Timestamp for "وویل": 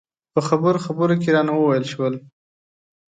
1.55-1.85